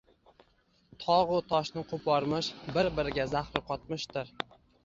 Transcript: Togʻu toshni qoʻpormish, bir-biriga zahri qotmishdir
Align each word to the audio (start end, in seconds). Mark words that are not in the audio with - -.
Togʻu 1.03 1.35
toshni 1.51 1.83
qoʻpormish, 1.91 2.49
bir-biriga 2.79 3.29
zahri 3.37 3.63
qotmishdir 3.71 4.37